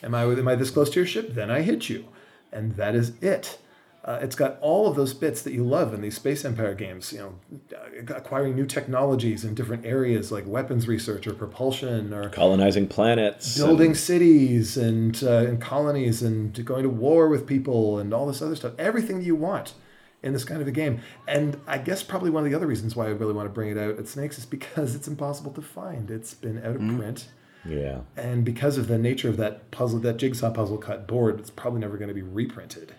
Am 0.03 0.15
I 0.15 0.23
am 0.23 0.49
I 0.49 0.55
this 0.55 0.71
close 0.71 0.91
to 0.91 1.01
your 1.01 1.07
ship? 1.07 1.35
Then 1.35 1.51
I 1.51 1.63
hit 1.63 1.89
you, 1.89 2.07
and 2.53 2.77
that 2.77 2.95
is 2.95 3.13
it. 3.21 3.59
Uh, 4.09 4.19
it's 4.23 4.35
got 4.35 4.59
all 4.63 4.89
of 4.89 4.97
those 4.97 5.13
bits 5.13 5.43
that 5.43 5.53
you 5.53 5.63
love 5.63 5.93
in 5.93 6.01
these 6.01 6.15
space 6.17 6.43
empire 6.43 6.75
games. 6.75 7.13
You 7.13 7.19
know, 7.19 7.35
uh, 7.77 8.15
acquiring 8.15 8.57
new 8.57 8.65
technologies 8.65 9.45
in 9.45 9.55
different 9.55 9.85
areas 9.85 10.33
like 10.33 10.47
weapons 10.47 10.89
research 10.89 11.27
or 11.27 11.35
propulsion 11.35 12.15
or 12.15 12.31
Colonizing 12.31 12.89
planets. 12.89 13.59
building 13.59 13.89
and- 13.89 13.97
cities 13.99 14.79
and, 14.79 15.23
uh, 15.23 15.45
and 15.49 15.61
colonies 15.61 16.23
and 16.23 16.65
going 16.65 16.85
to 16.85 16.89
war 16.89 17.29
with 17.29 17.47
people 17.47 17.99
and 17.99 18.15
all 18.15 18.27
this 18.27 18.41
other 18.41 18.57
stuff. 18.57 18.73
Everything 18.79 19.19
that 19.19 19.25
you 19.27 19.37
want 19.37 19.75
in 20.23 20.33
this 20.33 20.45
kind 20.45 20.63
of 20.63 20.67
a 20.69 20.73
game. 20.73 21.01
And 21.29 21.61
I 21.67 21.77
guess 21.77 22.03
probably 22.03 22.31
one 22.31 22.45
of 22.45 22.51
the 22.51 22.57
other 22.57 22.67
reasons 22.67 22.97
why 22.97 23.09
I 23.09 23.11
really 23.11 23.35
want 23.35 23.47
to 23.47 23.53
bring 23.53 23.69
it 23.71 23.77
out 23.77 23.99
at 23.99 24.09
Snakes 24.09 24.39
is 24.39 24.47
because 24.47 24.95
it's 24.95 25.07
impossible 25.07 25.53
to 25.53 25.61
find. 25.63 26.11
It's 26.11 26.33
been 26.33 26.59
out 26.65 26.77
of 26.77 26.97
print. 26.97 27.29
yeah. 27.69 28.01
And 28.17 28.43
because 28.43 28.79
of 28.79 28.89
the 28.89 28.97
nature 28.97 29.29
of 29.29 29.37
that 29.37 29.71
puzzle, 29.71 29.99
that 30.01 30.17
jigsaw 30.17 30.51
puzzle 30.51 30.79
cut 30.79 31.07
board, 31.07 31.39
it's 31.41 31.51
probably 31.51 31.81
never 31.81 31.99
going 31.99 32.09
to 32.09 32.15
be 32.15 32.23
reprinted. 32.23 32.95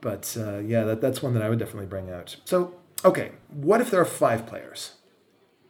But 0.00 0.36
uh, 0.38 0.58
yeah, 0.58 0.84
that, 0.84 1.00
that's 1.00 1.22
one 1.22 1.34
that 1.34 1.42
I 1.42 1.48
would 1.48 1.58
definitely 1.58 1.86
bring 1.86 2.10
out. 2.10 2.36
So, 2.44 2.74
okay, 3.04 3.32
what 3.48 3.80
if 3.80 3.90
there 3.90 4.00
are 4.00 4.04
five 4.04 4.46
players? 4.46 4.92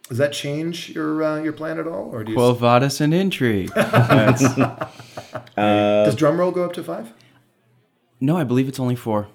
Does 0.08 0.19
that 0.19 0.32
change 0.32 0.90
your 0.90 1.23
uh, 1.23 1.43
your 1.43 1.52
plan 1.52 1.78
at 1.78 1.87
all, 1.87 2.11
or 2.12 2.23
do 2.23 2.32
you? 2.32 2.37
Quo 2.37 2.52
Vadis 2.52 3.00
and 3.00 3.12
intrigue. 3.14 3.69
That's- 3.75 4.56
does 5.56 6.14
drum 6.14 6.38
roll 6.38 6.50
go 6.52 6.64
up 6.64 6.73
to 6.75 6.82
five? 6.82 7.12
no, 8.20 8.37
I 8.37 8.44
believe 8.44 8.69
it's 8.69 8.81
only 8.81 8.96
four. 8.96 9.28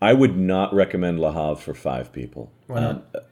I 0.00 0.12
would 0.12 0.36
not 0.36 0.74
recommend 0.74 1.20
Le 1.20 1.32
Havre 1.32 1.56
for 1.56 1.74
five 1.74 2.12
people. 2.12 2.52
Why 2.66 2.80
not? 2.80 3.04
Um, 3.14 3.22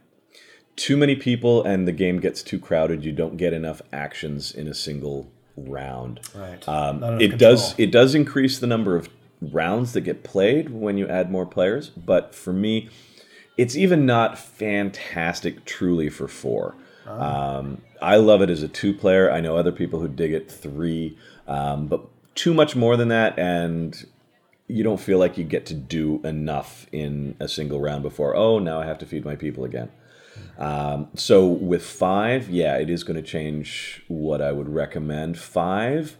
too 0.76 0.96
many 0.96 1.16
people 1.16 1.62
and 1.64 1.86
the 1.86 1.93
game 1.93 2.20
gets 2.20 2.43
too 2.43 2.58
crowded. 2.58 3.04
You 3.04 3.12
don't 3.12 3.36
get 3.36 3.52
enough 3.52 3.82
actions 3.93 4.52
in 4.52 4.69
a 4.69 4.75
single 4.75 5.31
round. 5.56 6.20
Right. 6.34 6.66
Um, 6.69 7.00
Not 7.00 7.08
enough 7.08 7.22
it 7.22 7.38
does 7.38 7.75
it 7.78 7.90
does 7.90 8.14
increase 8.14 8.58
the 8.58 8.66
number 8.66 8.96
of 8.96 9.08
rounds 9.40 9.92
that 9.92 10.02
get 10.02 10.22
played 10.22 10.70
when 10.70 10.98
you 10.98 11.08
add 11.08 11.31
more 11.31 11.46
players, 11.46 11.88
but 11.90 12.34
for 12.34 12.52
me, 12.52 12.88
it's 13.56 13.76
even 13.76 14.06
not 14.06 14.38
fantastic 14.38 15.64
truly 15.64 16.08
for 16.08 16.28
four. 16.28 16.75
Ah. 17.06 17.58
Um, 17.58 17.82
I 18.00 18.16
love 18.16 18.42
it 18.42 18.50
as 18.50 18.62
a 18.62 18.69
two 18.69 18.94
player. 18.94 19.31
I 19.31 19.40
know 19.40 19.56
other 19.56 19.72
people 19.72 20.00
who 20.00 20.08
dig 20.08 20.32
it 20.32 20.50
three, 20.50 21.19
um, 21.46 21.87
but 21.87 22.06
too 22.34 22.54
much 22.54 22.76
more 22.76 22.96
than 22.96 23.08
that, 23.08 23.38
and 23.38 24.06
you 24.69 24.84
don't 24.84 25.00
feel 25.00 25.19
like 25.19 25.37
you 25.37 25.44
get 25.44 25.66
to 25.66 25.75
do 25.75 26.20
enough 26.22 26.86
in 26.93 27.34
a 27.40 27.48
single 27.48 27.81
round 27.81 28.02
before. 28.02 28.36
Oh, 28.36 28.58
now 28.58 28.81
I 28.81 28.86
have 28.86 28.98
to 28.98 29.06
feed 29.06 29.25
my 29.25 29.36
people 29.36 29.64
again. 29.64 29.90
Um, 30.58 31.08
so 31.14 31.46
with 31.46 31.84
five, 31.84 32.48
yeah, 32.48 32.76
it 32.76 32.88
is 32.88 33.02
going 33.02 33.16
to 33.16 33.28
change 33.28 34.02
what 34.08 34.40
I 34.40 34.52
would 34.52 34.69
recommend. 34.69 35.38
Five, 35.38 36.16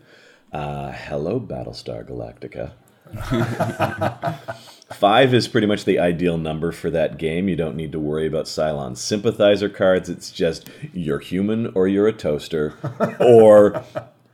uh, 0.53 0.93
hello, 0.93 1.39
Battlestar 1.41 2.07
Galactica. 2.07 2.73
Five 4.93 5.33
is 5.33 5.49
pretty 5.49 5.67
much 5.67 5.85
the 5.85 5.99
ideal 5.99 6.37
number 6.37 6.73
for 6.73 6.91
that 6.91 7.17
game. 7.17 7.49
You 7.49 7.57
don't 7.57 7.77
need 7.77 7.93
to 7.93 8.01
worry 8.01 8.27
about 8.27 8.47
Cylon 8.47 8.97
sympathizer 8.97 9.69
cards. 9.69 10.09
It's 10.09 10.31
just 10.31 10.69
you're 10.93 11.21
human 11.21 11.73
or 11.75 11.87
you're 11.89 12.09
a 12.09 12.13
toaster, 12.13 12.75
or 13.21 13.85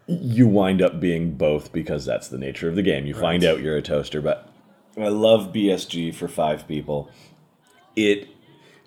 you 0.06 0.47
wind 0.47 0.80
up 0.80 0.99
being 0.99 1.33
both 1.33 1.73
because 1.73 2.04
that's 2.04 2.28
the 2.28 2.38
nature 2.38 2.68
of 2.68 2.75
the 2.75 2.83
game. 2.83 3.06
You 3.06 3.14
find 3.14 3.45
out 3.45 3.61
you're 3.61 3.76
a 3.76 3.83
toaster. 3.83 4.23
But 4.23 4.49
I 4.97 5.09
love 5.09 5.52
BSG 5.52 6.14
for 6.14 6.26
five 6.26 6.66
people. 6.66 7.11
It 7.95 8.28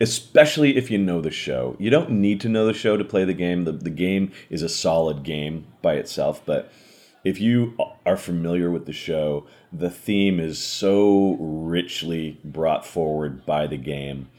especially 0.01 0.77
if 0.77 0.89
you 0.89 0.97
know 0.97 1.21
the 1.21 1.31
show. 1.31 1.75
You 1.79 1.89
don't 1.89 2.09
need 2.09 2.41
to 2.41 2.49
know 2.49 2.65
the 2.65 2.73
show 2.73 2.97
to 2.97 3.03
play 3.03 3.25
the 3.25 3.33
game. 3.33 3.65
The, 3.65 3.73
the 3.73 3.89
game 3.89 4.31
is 4.49 4.61
a 4.61 4.69
solid 4.69 5.23
game 5.23 5.67
by 5.81 5.95
itself, 5.95 6.41
but 6.45 6.71
if 7.23 7.39
you 7.41 7.75
are 8.05 8.17
familiar 8.17 8.69
with 8.71 8.85
the 8.85 8.93
show, 8.93 9.45
the 9.71 9.89
theme 9.89 10.39
is 10.39 10.57
so 10.63 11.35
richly 11.39 12.39
brought 12.43 12.85
forward 12.85 13.45
by 13.45 13.67
the 13.67 13.77
game 13.77 14.29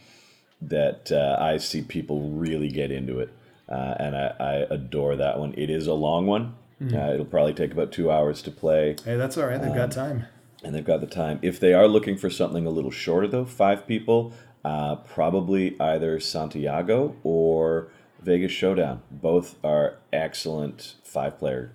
that 0.63 1.11
uh, 1.13 1.37
I 1.41 1.57
see 1.57 1.83
people 1.83 2.31
really 2.31 2.69
get 2.69 2.91
into 2.91 3.19
it. 3.21 3.31
Uh, 3.69 3.95
and 3.99 4.17
I, 4.17 4.35
I 4.41 4.53
adore 4.75 5.17
that 5.17 5.39
one. 5.39 5.55
It 5.57 5.71
is 5.71 5.87
a 5.87 5.95
long 5.95 6.27
one. 6.27 6.55
Uh, 6.83 7.13
it'll 7.13 7.27
probably 7.27 7.53
take 7.53 7.73
about 7.73 7.93
two 7.93 8.11
hours 8.11 8.41
to 8.41 8.51
play 8.51 8.97
Hey, 9.05 9.17
that's 9.17 9.37
all 9.37 9.47
right. 9.47 9.61
They've 9.61 9.71
Um, 9.71 9.77
got 9.77 9.91
time. 9.93 10.25
and 10.65 10.75
they've 10.75 10.85
got 10.85 11.01
the 11.03 11.07
time. 11.07 11.39
If 11.43 11.61
they 11.61 11.75
are 11.75 11.87
looking 11.87 12.17
for 12.17 12.31
something 12.31 12.67
a 12.67 12.71
little 12.71 12.91
shorter, 12.91 13.29
though, 13.29 13.45
five 13.45 13.87
people, 13.87 14.33
uh, 14.65 14.97
probably 14.97 15.79
either 15.79 16.19
Santiago 16.21 17.17
or 17.23 17.89
Vegas 18.23 18.51
Showdown. 18.53 19.03
Both 19.11 19.57
are 19.65 19.97
excellent 20.13 20.97
five-player 21.05 21.73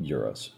Euros. 0.00 0.50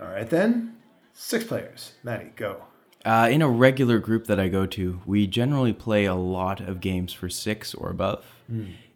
All 0.00 0.08
right 0.08 0.28
then, 0.28 0.76
six 1.12 1.44
players. 1.44 1.92
Maddie, 2.02 2.32
go. 2.36 2.64
Uh, 3.04 3.28
in 3.30 3.42
a 3.42 3.48
regular 3.48 3.98
group 3.98 4.26
that 4.26 4.38
I 4.38 4.48
go 4.48 4.66
to, 4.66 5.00
we 5.06 5.26
generally 5.26 5.72
play 5.72 6.04
a 6.04 6.14
lot 6.14 6.60
of 6.60 6.80
games 6.80 7.12
for 7.12 7.28
six 7.28 7.74
or 7.74 7.90
above. 7.90 8.24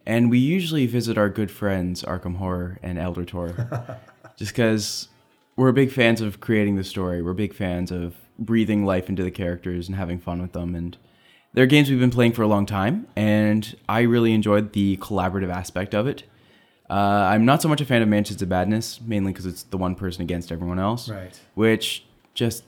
And 0.07 0.31
we 0.31 0.39
usually 0.39 0.87
visit 0.87 1.17
our 1.17 1.29
good 1.31 1.51
friends 1.51 2.03
Arkham 2.03 2.37
Horror 2.37 2.79
and 2.83 2.99
Elder 2.99 3.25
Tor. 3.25 4.01
just 4.37 4.53
because 4.53 5.09
we're 5.57 5.73
big 5.73 5.93
fans 5.93 6.21
of 6.21 6.41
creating 6.41 6.77
the 6.77 6.85
story. 6.85 7.23
We're 7.23 7.35
big 7.35 7.55
fans 7.55 7.91
of 7.91 8.17
breathing 8.39 8.85
life 8.85 9.09
into 9.09 9.23
the 9.23 9.31
characters 9.31 9.89
and 9.89 9.97
having 9.97 10.19
fun 10.19 10.43
with 10.43 10.53
them. 10.53 10.75
And 10.75 10.97
they're 11.53 11.67
games 11.67 11.89
we've 11.89 12.01
been 12.01 12.11
playing 12.11 12.33
for 12.33 12.43
a 12.43 12.49
long 12.49 12.67
time, 12.67 13.07
and 13.15 13.77
I 13.89 14.01
really 14.01 14.33
enjoyed 14.33 14.73
the 14.73 14.97
collaborative 14.97 15.55
aspect 15.55 15.95
of 15.95 16.09
it. 16.09 16.25
Uh, 16.91 16.93
I'm 16.95 17.45
not 17.45 17.62
so 17.62 17.69
much 17.69 17.81
a 17.81 17.85
fan 17.87 18.03
of 18.03 18.09
Mansions 18.09 18.43
of 18.43 18.49
Badness, 18.49 19.00
mainly 19.00 19.33
because 19.33 19.47
it's 19.47 19.62
the 19.64 19.79
one 19.79 19.95
person 19.95 20.23
against 20.23 20.53
everyone 20.53 20.79
else, 20.79 21.09
Right. 21.09 21.38
which 21.55 22.05
just 22.35 22.64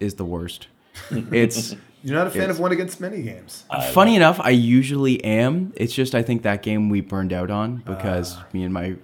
is 0.00 0.14
the 0.14 0.24
worst. 0.24 0.68
It's 1.10 1.74
You're 2.04 2.14
not 2.16 2.28
a 2.28 2.30
fan 2.30 2.48
of 2.50 2.60
one 2.60 2.70
against 2.70 3.00
many 3.00 3.22
games. 3.22 3.64
funny 3.92 4.14
enough. 4.14 4.38
I 4.40 4.50
usually 4.50 5.22
am. 5.24 5.72
It's 5.76 5.92
just 5.92 6.14
I 6.14 6.22
think 6.22 6.42
that 6.42 6.62
game 6.62 6.88
we 6.88 7.00
burned 7.00 7.32
out 7.32 7.50
on 7.50 7.78
because 7.84 8.36
Ah. 8.36 8.46
me 8.52 8.62
and 8.62 8.72
my 8.72 8.94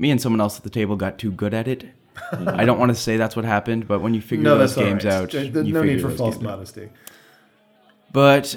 me 0.00 0.10
and 0.10 0.20
someone 0.20 0.40
else 0.40 0.56
at 0.56 0.64
the 0.64 0.70
table 0.70 0.96
got 0.96 1.18
too 1.18 1.30
good 1.30 1.54
at 1.54 1.68
it. 1.68 1.86
I 2.32 2.64
don't 2.64 2.80
want 2.80 2.90
to 2.90 2.96
say 2.96 3.16
that's 3.16 3.36
what 3.36 3.44
happened, 3.44 3.86
but 3.86 4.00
when 4.00 4.12
you 4.14 4.20
figure 4.20 4.42
no, 4.42 4.58
those 4.58 4.74
games 4.74 5.04
right. 5.04 5.14
out, 5.14 5.30
There- 5.30 5.44
you 5.44 5.50
there's 5.52 5.68
no 5.68 5.82
need 5.84 6.00
for 6.02 6.10
false 6.10 6.34
games 6.34 6.46
out. 6.46 6.50
modesty. 6.50 6.88
But 8.12 8.56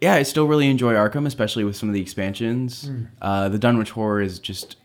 yeah, 0.00 0.14
I 0.14 0.22
still 0.22 0.46
really 0.46 0.68
enjoy 0.68 0.94
Arkham, 0.94 1.26
especially 1.26 1.64
with 1.64 1.76
some 1.76 1.88
of 1.88 1.94
the 1.94 2.00
expansions. 2.00 2.88
Hmm. 2.88 3.04
Uh, 3.20 3.48
the 3.48 3.58
Dunwich 3.58 3.90
Horror 3.90 4.20
is 4.20 4.38
just 4.38 4.76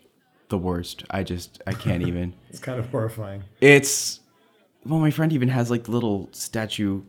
the 0.49 0.57
worst. 0.57 1.03
I 1.09 1.23
just 1.23 1.61
I 1.67 1.73
can't 1.73 2.03
even. 2.03 2.33
It's 2.49 2.59
kind 2.59 2.79
of 2.79 2.89
horrifying. 2.89 3.43
It's 3.61 4.19
well, 4.85 4.99
my 4.99 5.11
friend 5.11 5.31
even 5.31 5.49
has 5.49 5.71
like 5.71 5.87
little 5.87 6.29
statue 6.31 7.01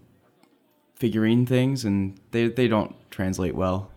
figurine 0.95 1.47
things, 1.47 1.85
and 1.85 2.19
they 2.31 2.49
they 2.49 2.69
don't 2.69 2.95
translate 3.11 3.55
well 3.55 3.91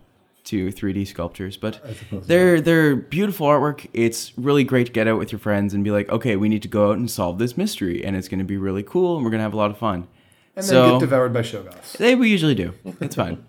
to 0.45 0.67
3D 0.67 1.07
sculptures, 1.07 1.57
but 1.57 1.79
they're 2.11 2.61
they're 2.61 2.95
beautiful 2.95 3.47
artwork. 3.47 3.87
It's 3.93 4.35
really 4.37 4.63
great 4.63 4.87
to 4.87 4.91
get 4.91 5.07
out 5.07 5.17
with 5.17 5.31
your 5.31 5.39
friends 5.39 5.73
and 5.73 5.83
be 5.83 5.91
like, 5.91 6.09
okay, 6.09 6.35
we 6.35 6.49
need 6.49 6.61
to 6.61 6.67
go 6.67 6.89
out 6.91 6.97
and 6.97 7.09
solve 7.09 7.37
this 7.39 7.57
mystery, 7.57 8.03
and 8.05 8.15
it's 8.15 8.27
going 8.27 8.39
to 8.39 8.45
be 8.45 8.57
really 8.57 8.83
cool, 8.83 9.15
and 9.15 9.23
we're 9.25 9.31
going 9.31 9.39
to 9.39 9.43
have 9.43 9.53
a 9.53 9.57
lot 9.57 9.71
of 9.71 9.77
fun. 9.77 10.07
And 10.55 10.65
then 10.65 10.91
get 10.93 10.99
devoured 11.01 11.33
by 11.33 11.41
Shoggoths. 11.41 11.97
they 11.97 12.15
we 12.15 12.29
usually 12.29 12.55
do. 12.55 12.73
It's 13.01 13.15
fine. 13.15 13.43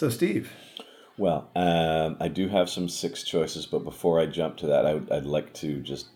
So, 0.00 0.08
Steve, 0.08 0.50
Well, 1.18 1.50
um, 1.54 2.16
I 2.20 2.28
do 2.28 2.48
have 2.48 2.70
some 2.70 2.88
six 2.88 3.22
choices, 3.22 3.66
but 3.66 3.84
before 3.84 4.18
I 4.18 4.24
jump 4.24 4.56
to 4.56 4.66
that, 4.68 4.86
I 4.86 4.94
would, 4.94 5.12
I'd 5.12 5.26
like 5.26 5.52
to 5.56 5.78
just 5.82 6.06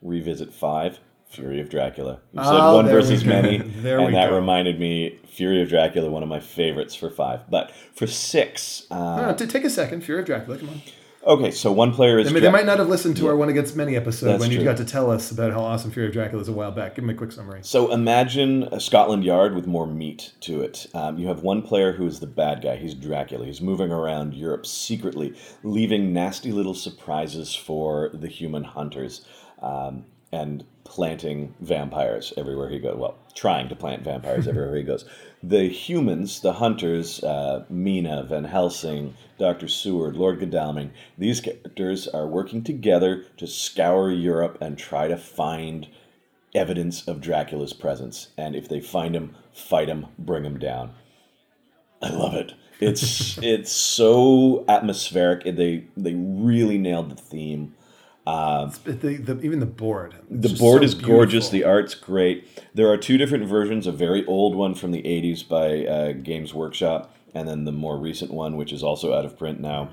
revisit 0.00 0.54
five. 0.54 1.00
Fury 1.28 1.60
of 1.60 1.68
Dracula. 1.68 2.20
You 2.32 2.44
said 2.44 2.52
Oh, 2.52 2.76
one 2.76 2.86
versus 2.86 3.24
many, 3.24 3.56
and 3.84 4.14
that 4.14 4.30
go. 4.30 4.36
reminded 4.36 4.78
me 4.78 5.18
Fury 5.26 5.60
of 5.60 5.68
Dracula, 5.68 6.08
one 6.08 6.22
of 6.22 6.28
my 6.28 6.38
favorites 6.38 6.94
for 6.94 7.10
five. 7.10 7.50
But 7.50 7.72
for 7.96 8.06
six, 8.06 8.86
uh, 8.92 9.16
no, 9.16 9.26
no, 9.30 9.34
to 9.34 9.46
take 9.48 9.64
a 9.64 9.70
second, 9.70 10.02
Fury 10.04 10.20
of 10.20 10.26
Dracula, 10.26 10.58
come 10.58 10.68
on. 10.68 10.82
Okay, 11.26 11.50
so 11.50 11.72
one 11.72 11.92
player 11.92 12.18
is 12.18 12.26
They, 12.28 12.32
may- 12.32 12.40
they 12.40 12.50
might 12.50 12.66
not 12.66 12.78
have 12.78 12.88
listened 12.88 13.16
to 13.18 13.26
our 13.28 13.36
One 13.36 13.48
Against 13.48 13.74
Many 13.76 13.96
episode 13.96 14.26
That's 14.26 14.40
when 14.40 14.50
you 14.50 14.58
true. 14.58 14.64
got 14.64 14.76
to 14.78 14.84
tell 14.84 15.10
us 15.10 15.30
about 15.30 15.52
how 15.52 15.60
awesome 15.60 15.90
Fury 15.90 16.06
of 16.08 16.12
Dracula 16.12 16.40
is 16.40 16.48
a 16.48 16.52
while 16.52 16.70
back. 16.70 16.94
Give 16.94 17.04
me 17.04 17.14
a 17.14 17.16
quick 17.16 17.32
summary. 17.32 17.60
So 17.62 17.92
imagine 17.92 18.64
a 18.64 18.80
Scotland 18.80 19.24
Yard 19.24 19.54
with 19.54 19.66
more 19.66 19.86
meat 19.86 20.32
to 20.40 20.62
it. 20.62 20.86
Um, 20.94 21.18
you 21.18 21.26
have 21.28 21.42
one 21.42 21.62
player 21.62 21.92
who 21.92 22.06
is 22.06 22.20
the 22.20 22.26
bad 22.26 22.62
guy. 22.62 22.76
He's 22.76 22.94
Dracula. 22.94 23.44
He's 23.44 23.60
moving 23.60 23.90
around 23.90 24.34
Europe 24.34 24.64
secretly, 24.66 25.34
leaving 25.62 26.12
nasty 26.12 26.52
little 26.52 26.74
surprises 26.74 27.54
for 27.54 28.10
the 28.14 28.28
human 28.28 28.64
hunters, 28.64 29.26
um, 29.60 30.04
and 30.32 30.64
planting 30.86 31.54
vampires 31.60 32.32
everywhere 32.36 32.68
he 32.70 32.78
goes. 32.78 32.96
Well, 32.96 33.18
trying 33.34 33.68
to 33.68 33.76
plant 33.76 34.02
vampires 34.02 34.48
everywhere 34.48 34.76
he 34.76 34.82
goes. 34.82 35.04
The 35.42 35.68
humans, 35.68 36.40
the 36.40 36.54
hunters, 36.54 37.22
uh, 37.22 37.64
Mina, 37.68 38.24
Van 38.24 38.44
Helsing, 38.44 39.14
Dr. 39.38 39.68
Seward, 39.68 40.16
Lord 40.16 40.40
Godalming, 40.40 40.92
these 41.18 41.40
characters 41.40 42.08
are 42.08 42.26
working 42.26 42.64
together 42.64 43.24
to 43.36 43.46
scour 43.46 44.10
Europe 44.10 44.58
and 44.60 44.78
try 44.78 45.08
to 45.08 45.16
find 45.16 45.88
evidence 46.54 47.06
of 47.06 47.20
Dracula's 47.20 47.74
presence. 47.74 48.28
And 48.38 48.56
if 48.56 48.68
they 48.68 48.80
find 48.80 49.14
him, 49.14 49.36
fight 49.52 49.88
him, 49.88 50.06
bring 50.18 50.44
him 50.44 50.58
down. 50.58 50.94
I 52.02 52.10
love 52.10 52.34
it. 52.34 52.54
It's 52.80 53.38
it's 53.42 53.72
so 53.72 54.64
atmospheric. 54.68 55.44
They 55.44 55.84
they 55.96 56.14
really 56.14 56.78
nailed 56.78 57.10
the 57.10 57.20
theme. 57.20 57.74
But 58.26 59.00
the, 59.00 59.16
the, 59.16 59.40
even 59.42 59.60
the 59.60 59.66
board. 59.66 60.16
The 60.28 60.48
board 60.48 60.80
so 60.80 60.84
is 60.84 60.94
gorgeous. 60.94 61.48
The 61.48 61.64
art's 61.64 61.94
great. 61.94 62.48
There 62.74 62.88
are 62.88 62.96
two 62.96 63.16
different 63.16 63.46
versions: 63.46 63.86
a 63.86 63.92
very 63.92 64.26
old 64.26 64.54
one 64.54 64.74
from 64.74 64.90
the 64.90 65.02
'80s 65.02 65.46
by 65.48 65.86
uh, 65.86 66.12
Games 66.12 66.52
Workshop, 66.52 67.14
and 67.34 67.48
then 67.48 67.64
the 67.64 67.72
more 67.72 67.98
recent 67.98 68.32
one, 68.32 68.56
which 68.56 68.72
is 68.72 68.82
also 68.82 69.14
out 69.14 69.24
of 69.24 69.38
print 69.38 69.60
now, 69.60 69.90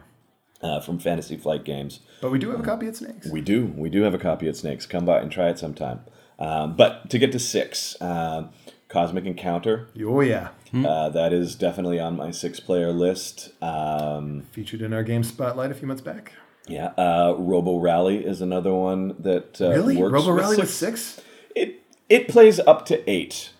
uh, 0.61 0.79
from 0.79 0.97
Fantasy 0.99 1.37
Flight 1.37 1.63
Games. 1.63 1.99
But 2.21 2.31
we 2.31 2.39
do 2.39 2.49
have 2.49 2.59
a 2.59 2.63
copy 2.63 2.87
at 2.87 2.95
Snakes. 2.95 3.29
We 3.29 3.41
do. 3.41 3.73
We 3.77 3.89
do 3.89 4.01
have 4.01 4.13
a 4.13 4.19
copy 4.19 4.47
at 4.47 4.55
Snakes. 4.55 4.85
Come 4.85 5.05
by 5.05 5.19
and 5.19 5.31
try 5.31 5.49
it 5.49 5.59
sometime. 5.59 6.01
Um, 6.39 6.75
but 6.75 7.09
to 7.11 7.19
get 7.19 7.31
to 7.33 7.39
six, 7.39 7.95
um, 8.01 8.49
Cosmic 8.89 9.25
Encounter. 9.25 9.87
Oh, 10.03 10.21
yeah. 10.21 10.49
Uh, 10.73 11.09
that 11.09 11.31
is 11.33 11.55
definitely 11.55 11.99
on 11.99 12.17
my 12.17 12.31
six-player 12.31 12.91
list. 12.91 13.51
Um, 13.61 14.47
Featured 14.51 14.81
in 14.81 14.91
our 14.91 15.03
game 15.03 15.23
spotlight 15.23 15.69
a 15.69 15.75
few 15.75 15.87
months 15.87 16.01
back. 16.01 16.33
Yeah, 16.67 16.87
uh, 16.97 17.35
Robo 17.37 17.77
Rally 17.79 18.25
is 18.25 18.41
another 18.41 18.73
one 18.73 19.15
that 19.19 19.61
uh, 19.61 19.69
Really? 19.69 19.97
works 19.97 20.13
Robo 20.13 20.31
Rally 20.31 20.57
with 20.57 20.69
six. 20.69 21.19
It 21.55 21.81
it 22.09 22.27
plays 22.27 22.59
up 22.59 22.85
to 22.87 23.09
eight. 23.09 23.51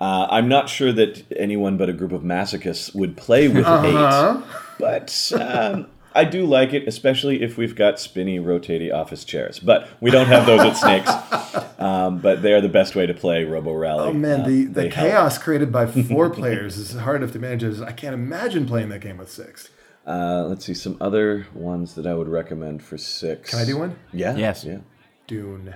Uh, 0.00 0.26
I'm 0.30 0.48
not 0.48 0.68
sure 0.70 0.92
that 0.92 1.24
anyone 1.36 1.76
but 1.76 1.88
a 1.90 1.92
group 1.92 2.12
of 2.12 2.22
masochists 2.22 2.94
would 2.94 3.16
play 3.16 3.48
with 3.48 3.66
Uh-huh. 3.66 4.38
eight, 4.40 4.44
but 4.78 5.32
um, 5.38 5.88
I 6.14 6.24
do 6.24 6.46
like 6.46 6.72
it, 6.72 6.88
especially 6.88 7.42
if 7.42 7.56
we've 7.58 7.76
got 7.76 8.00
spinny, 8.00 8.38
rotating 8.38 8.90
office 8.92 9.24
chairs. 9.24 9.58
But 9.58 9.88
we 10.00 10.10
don't 10.10 10.26
have 10.26 10.46
those 10.46 10.60
at 10.60 10.76
Snakes. 10.76 11.10
Um, 11.80 12.18
but 12.18 12.42
they 12.42 12.52
are 12.52 12.60
the 12.60 12.68
best 12.68 12.94
way 12.94 13.06
to 13.06 13.14
play 13.14 13.42
Robo 13.44 13.72
Rally. 13.72 14.08
Oh 14.10 14.12
man, 14.12 14.42
Uh, 14.42 14.46
the, 14.48 14.64
the 14.66 14.72
they 14.82 14.88
help. 14.90 15.08
chaos 15.08 15.38
created 15.38 15.72
by 15.72 15.86
four 15.86 16.28
players 16.40 16.76
is 16.76 16.92
hard 16.94 17.22
enough 17.22 17.32
to 17.32 17.38
manage. 17.38 17.80
I 17.80 17.92
can't 17.92 18.12
imagine 18.12 18.66
playing 18.66 18.90
that 18.90 18.98
game 19.00 19.16
with 19.16 19.30
six. 19.30 19.70
Uh, 20.10 20.44
let's 20.48 20.64
see 20.64 20.74
some 20.74 20.96
other 21.00 21.46
ones 21.54 21.94
that 21.94 22.04
I 22.06 22.14
would 22.14 22.28
recommend 22.28 22.82
for 22.82 22.98
six. 22.98 23.50
Can 23.50 23.60
I 23.60 23.64
do 23.64 23.78
one? 23.78 23.96
Yeah. 24.12 24.36
Yes. 24.36 24.64
Yeah. 24.64 24.78
Dune. 25.28 25.74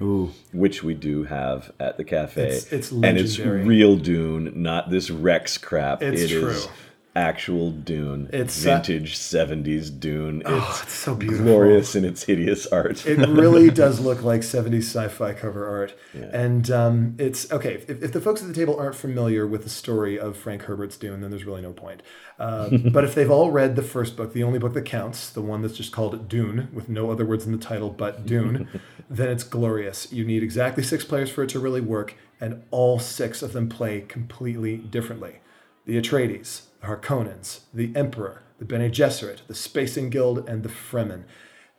Ooh, 0.00 0.30
Which 0.52 0.84
we 0.84 0.94
do 0.94 1.24
have 1.24 1.72
at 1.80 1.96
the 1.96 2.04
cafe. 2.04 2.42
It's- 2.42 2.72
it's 2.72 2.92
and 2.92 3.18
it's 3.18 3.36
real 3.40 3.96
Dune, 3.96 4.52
not 4.62 4.90
this 4.90 5.10
Rex 5.10 5.58
crap. 5.58 6.00
It's 6.02 6.22
It 6.22 6.30
is 6.30 6.30
true. 6.30 6.70
Actual 7.16 7.70
Dune. 7.70 8.28
It's, 8.32 8.64
uh, 8.64 8.70
vintage 8.70 9.16
'70s 9.16 9.98
Dune. 9.98 10.42
Oh, 10.44 10.68
it's 10.70 10.82
it's 10.82 10.92
so 10.92 11.14
beautiful. 11.14 11.46
glorious 11.46 11.94
in 11.94 12.04
its 12.04 12.24
hideous 12.24 12.66
art. 12.66 13.06
It 13.06 13.18
really 13.28 13.70
does 13.84 14.00
look 14.00 14.22
like 14.22 14.40
70s 14.40 14.82
sci-fi 14.82 15.32
cover 15.32 15.66
art. 15.66 15.94
And 16.12 16.70
um, 16.70 17.16
it's 17.18 17.50
okay. 17.52 17.74
If, 17.74 17.90
if 17.90 18.12
the 18.12 18.20
folks 18.20 18.42
at 18.42 18.48
the 18.48 18.54
table 18.54 18.78
aren't 18.78 18.96
familiar 18.96 19.46
with 19.46 19.64
the 19.64 19.70
story 19.70 20.18
of 20.18 20.36
Frank 20.36 20.62
Herbert's 20.62 20.96
Dune, 20.96 21.20
then 21.20 21.30
there's 21.30 21.44
really 21.44 21.62
no 21.62 21.72
point. 21.72 22.02
Uh, 22.38 22.70
but 22.90 23.04
if 23.04 23.14
they've 23.14 23.30
all 23.30 23.50
read 23.50 23.76
the 23.76 23.82
first 23.82 24.16
book, 24.16 24.32
the 24.32 24.42
only 24.42 24.58
book 24.58 24.74
that 24.74 24.84
counts, 24.84 25.30
the 25.30 25.42
one 25.42 25.62
that's 25.62 25.76
just 25.76 25.92
called 25.92 26.28
Dune, 26.28 26.68
with 26.72 26.88
no 26.88 27.10
other 27.10 27.24
words 27.24 27.46
in 27.46 27.52
the 27.52 27.58
title 27.58 27.90
but 27.90 28.26
Dune, 28.26 28.68
then 29.10 29.28
it's 29.28 29.44
glorious. 29.44 30.12
You 30.12 30.24
need 30.24 30.42
exactly 30.42 30.82
six 30.82 31.04
players 31.04 31.30
for 31.30 31.42
it 31.44 31.50
to 31.50 31.58
really 31.58 31.80
work, 31.80 32.16
and 32.40 32.62
all 32.70 32.98
six 32.98 33.42
of 33.42 33.52
them 33.52 33.68
play 33.68 34.00
completely 34.00 34.76
differently. 34.76 35.40
The 35.86 36.00
Atreides, 36.00 36.62
the 36.84 36.90
Harkonnens, 36.90 37.60
the 37.72 37.92
Emperor, 37.96 38.42
the 38.58 38.64
Bene 38.64 38.90
Gesserit, 38.90 39.46
the 39.46 39.54
Spacing 39.54 40.10
Guild, 40.10 40.48
and 40.48 40.62
the 40.62 40.68
Fremen 40.68 41.24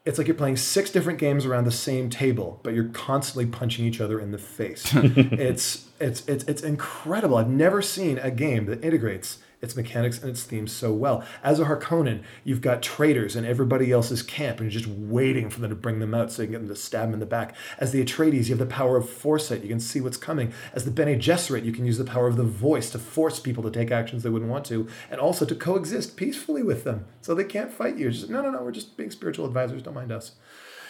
it's 0.05 0.19
like 0.19 0.27
you're 0.27 0.35
playing 0.35 0.55
six 0.55 0.91
different 0.91 1.17
games 1.17 1.45
around 1.45 1.65
the 1.65 1.71
same 1.71 2.11
table, 2.11 2.59
but 2.61 2.75
you're 2.75 2.89
constantly 2.89 3.47
punching 3.47 3.83
each 3.85 3.99
other 3.99 4.19
in 4.19 4.31
the 4.31 4.37
face. 4.37 4.91
it's 4.93 5.87
it's 5.99 6.23
it's 6.27 6.43
it's 6.43 6.61
incredible. 6.61 7.37
I've 7.37 7.49
never 7.49 7.81
seen 7.81 8.19
a 8.19 8.29
game 8.29 8.67
that 8.67 8.83
integrates 8.83 9.39
its 9.65 9.75
mechanics 9.75 10.21
and 10.21 10.29
its 10.29 10.43
themes 10.43 10.71
so 10.71 10.93
well. 10.93 11.23
As 11.43 11.59
a 11.59 11.65
Harkonnen, 11.65 12.23
you've 12.43 12.61
got 12.61 12.81
traitors 12.81 13.35
in 13.35 13.43
everybody 13.45 13.91
else's 13.91 14.23
camp, 14.23 14.59
and 14.59 14.71
you're 14.71 14.79
just 14.79 14.91
waiting 14.91 15.49
for 15.49 15.59
them 15.59 15.69
to 15.69 15.75
bring 15.75 15.99
them 15.99 16.13
out 16.13 16.31
so 16.31 16.41
you 16.41 16.47
can 16.47 16.53
get 16.53 16.59
them 16.59 16.69
to 16.69 16.75
stab 16.75 17.07
them 17.07 17.15
in 17.15 17.19
the 17.19 17.25
back. 17.25 17.55
As 17.77 17.91
the 17.91 18.03
Atreides, 18.03 18.47
you 18.47 18.55
have 18.55 18.59
the 18.59 18.65
power 18.65 18.95
of 18.95 19.09
foresight; 19.09 19.63
you 19.63 19.69
can 19.69 19.79
see 19.79 19.99
what's 19.99 20.17
coming. 20.17 20.53
As 20.73 20.85
the 20.85 20.91
Bene 20.91 21.17
Gesserit, 21.17 21.65
you 21.65 21.73
can 21.73 21.85
use 21.85 21.97
the 21.97 22.05
power 22.05 22.27
of 22.27 22.37
the 22.37 22.43
voice 22.43 22.89
to 22.91 22.99
force 22.99 23.39
people 23.39 23.63
to 23.63 23.71
take 23.71 23.91
actions 23.91 24.23
they 24.23 24.29
wouldn't 24.29 24.51
want 24.51 24.65
to, 24.65 24.87
and 25.09 25.19
also 25.19 25.45
to 25.45 25.55
coexist 25.55 26.15
peacefully 26.15 26.63
with 26.63 26.83
them, 26.83 27.05
so 27.21 27.35
they 27.35 27.43
can't 27.43 27.71
fight 27.71 27.97
you. 27.97 28.11
Just 28.11 28.29
no, 28.29 28.41
no, 28.41 28.51
no. 28.51 28.61
We're 28.61 28.71
just 28.71 28.95
being 28.95 29.11
spiritual 29.11 29.45
advisors. 29.45 29.81
Don't 29.81 29.93
mind 29.93 30.11
us. 30.11 30.33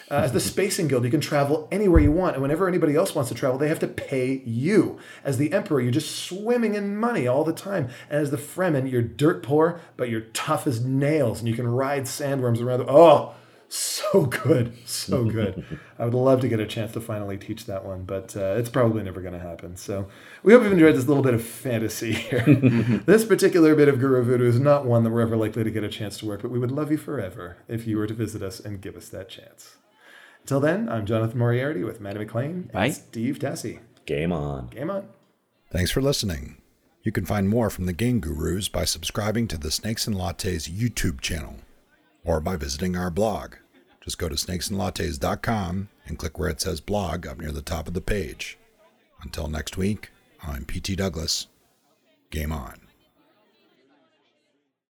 Uh, 0.08 0.14
as 0.14 0.32
the 0.32 0.40
Spacing 0.40 0.86
Guild, 0.86 1.04
you 1.04 1.10
can 1.10 1.20
travel 1.20 1.66
anywhere 1.72 2.00
you 2.00 2.12
want, 2.12 2.34
and 2.34 2.42
whenever 2.42 2.68
anybody 2.68 2.94
else 2.94 3.14
wants 3.14 3.28
to 3.30 3.34
travel, 3.34 3.58
they 3.58 3.68
have 3.68 3.80
to 3.80 3.88
pay 3.88 4.40
you. 4.44 4.98
As 5.24 5.36
the 5.36 5.52
Emperor, 5.52 5.80
you're 5.80 5.90
just 5.90 6.14
swimming 6.14 6.74
in 6.74 6.96
money 6.96 7.26
all 7.26 7.42
the 7.42 7.52
time. 7.52 7.88
And 8.08 8.20
as 8.20 8.30
the 8.30 8.36
Fremen, 8.36 8.90
you're 8.90 9.02
dirt 9.02 9.42
poor, 9.42 9.80
but 9.96 10.08
you're 10.08 10.20
tough 10.20 10.66
as 10.66 10.84
nails, 10.84 11.40
and 11.40 11.48
you 11.48 11.54
can 11.54 11.66
ride 11.66 12.04
sandworms 12.04 12.62
around. 12.62 12.80
The- 12.80 12.90
oh, 12.90 13.34
so 13.68 14.26
good, 14.26 14.74
so 14.86 15.24
good. 15.24 15.64
I 15.98 16.04
would 16.04 16.14
love 16.14 16.40
to 16.42 16.48
get 16.48 16.60
a 16.60 16.66
chance 16.66 16.92
to 16.92 17.00
finally 17.00 17.36
teach 17.36 17.66
that 17.66 17.84
one, 17.84 18.04
but 18.04 18.36
uh, 18.36 18.54
it's 18.56 18.68
probably 18.68 19.02
never 19.02 19.20
going 19.20 19.34
to 19.34 19.40
happen. 19.40 19.76
So 19.76 20.06
we 20.44 20.52
hope 20.52 20.62
you've 20.62 20.72
enjoyed 20.72 20.94
this 20.94 21.08
little 21.08 21.22
bit 21.22 21.34
of 21.34 21.42
fantasy 21.42 22.12
here. 22.12 22.44
this 23.06 23.24
particular 23.24 23.74
bit 23.74 23.88
of 23.88 23.98
Guru 23.98 24.22
Voodoo 24.22 24.48
is 24.48 24.60
not 24.60 24.86
one 24.86 25.02
that 25.02 25.10
we're 25.10 25.22
ever 25.22 25.36
likely 25.36 25.64
to 25.64 25.70
get 25.70 25.82
a 25.82 25.88
chance 25.88 26.16
to 26.18 26.26
work, 26.26 26.42
but 26.42 26.52
we 26.52 26.60
would 26.60 26.70
love 26.70 26.92
you 26.92 26.96
forever 26.96 27.56
if 27.66 27.88
you 27.88 27.96
were 27.96 28.06
to 28.06 28.14
visit 28.14 28.40
us 28.40 28.60
and 28.60 28.80
give 28.80 28.96
us 28.96 29.08
that 29.08 29.28
chance. 29.28 29.76
Until 30.46 30.60
then, 30.60 30.88
I'm 30.88 31.06
Jonathan 31.06 31.40
Moriarty 31.40 31.82
with 31.82 32.00
Maddie 32.00 32.20
McLean 32.20 32.50
and 32.50 32.72
Bye. 32.72 32.90
Steve 32.90 33.40
Tassie. 33.40 33.80
Game 34.04 34.30
on. 34.30 34.68
Game 34.68 34.92
on. 34.92 35.08
Thanks 35.72 35.90
for 35.90 36.00
listening. 36.00 36.58
You 37.02 37.10
can 37.10 37.26
find 37.26 37.48
more 37.48 37.68
from 37.68 37.86
the 37.86 37.92
Game 37.92 38.20
Gurus 38.20 38.68
by 38.68 38.84
subscribing 38.84 39.48
to 39.48 39.58
the 39.58 39.72
Snakes 39.72 40.06
and 40.06 40.14
Lattes 40.14 40.70
YouTube 40.70 41.20
channel 41.20 41.56
or 42.24 42.38
by 42.40 42.54
visiting 42.54 42.94
our 42.94 43.10
blog. 43.10 43.54
Just 44.00 44.18
go 44.18 44.28
to 44.28 44.36
snakesandlattes.com 44.36 45.88
and 46.06 46.16
click 46.16 46.38
where 46.38 46.48
it 46.48 46.60
says 46.60 46.80
blog 46.80 47.26
up 47.26 47.40
near 47.40 47.50
the 47.50 47.60
top 47.60 47.88
of 47.88 47.94
the 47.94 48.00
page. 48.00 48.56
Until 49.22 49.48
next 49.48 49.76
week, 49.76 50.10
I'm 50.44 50.64
PT 50.64 50.94
Douglas. 50.96 51.48
Game 52.30 52.52
on. 52.52 52.85